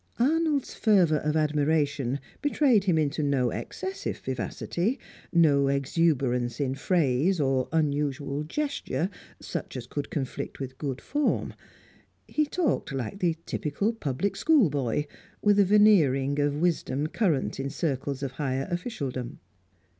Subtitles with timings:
[0.17, 4.97] Arnold's fervour of admiration betrayed him into no excessive vivacity,
[5.31, 11.53] no exuberance in phrase or unusual gesture such as could conflict with "good form";
[12.27, 15.05] he talked like the typical public schoolboy,
[15.39, 19.37] with a veneering of wisdom current in circles of higher officialdom.